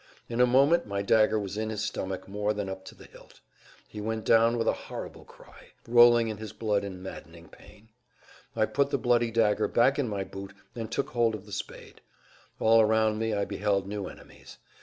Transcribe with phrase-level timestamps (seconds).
[0.27, 3.39] In a moment my dagger was in his stomach more than up to the hilt.
[3.87, 7.89] He went down with a horrible cry, rolling in his blood in maddening pain.
[8.55, 12.01] I put the bloody dagger back in my boot and took hold of the spade.
[12.59, 14.57] All around me I beheld new enemies.